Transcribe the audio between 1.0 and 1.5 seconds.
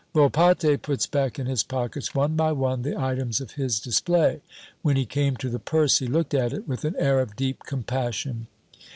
back in